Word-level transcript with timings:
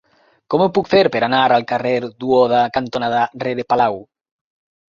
Com 0.53 0.61
ho 0.63 0.67
puc 0.77 0.87
fer 0.93 1.01
per 1.15 1.21
anar 1.27 1.41
al 1.57 1.67
carrer 1.73 1.93
Duoda 2.25 2.63
cantonada 2.79 3.23
Rere 3.47 3.67
Palau? 3.75 4.01